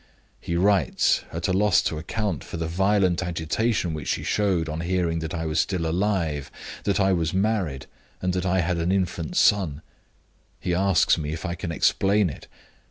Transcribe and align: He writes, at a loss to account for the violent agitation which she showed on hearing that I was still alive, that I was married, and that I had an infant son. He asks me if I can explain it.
He 0.39 0.55
writes, 0.55 1.21
at 1.31 1.47
a 1.47 1.53
loss 1.53 1.79
to 1.83 1.99
account 1.99 2.43
for 2.43 2.57
the 2.57 2.65
violent 2.65 3.21
agitation 3.21 3.93
which 3.93 4.07
she 4.07 4.23
showed 4.23 4.67
on 4.67 4.79
hearing 4.81 5.19
that 5.19 5.35
I 5.35 5.45
was 5.45 5.59
still 5.59 5.85
alive, 5.85 6.49
that 6.85 6.99
I 6.99 7.13
was 7.13 7.35
married, 7.35 7.85
and 8.19 8.33
that 8.33 8.43
I 8.43 8.61
had 8.61 8.77
an 8.79 8.91
infant 8.91 9.37
son. 9.37 9.83
He 10.59 10.73
asks 10.73 11.19
me 11.19 11.33
if 11.33 11.45
I 11.45 11.53
can 11.53 11.71
explain 11.71 12.31
it. 12.31 12.47